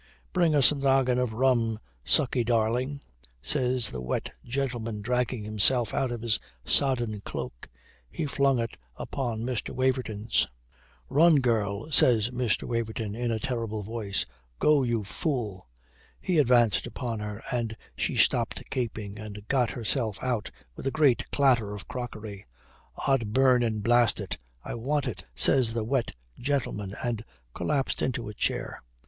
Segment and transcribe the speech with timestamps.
[0.33, 3.01] "Bring us a noggin of rum, Sukey, darling,"
[3.39, 7.69] says the wet gentleman, dragging himself out of his sodden cloak.
[8.09, 9.75] He flung it upon Mr.
[9.75, 10.47] Waverton's.
[11.07, 12.63] "Run, girl!" says Mr.
[12.67, 14.25] Waverton, in a terrible voice.
[14.57, 15.67] "Go, you fool."
[16.19, 21.29] He advanced upon her, and she stopped gaping, and got herself out with a great
[21.29, 22.47] clatter of crockery.
[23.05, 24.39] "Od burn and blast it!
[24.63, 27.23] I want it," says the wet gentleman, and
[27.53, 28.81] collapsed into a chair.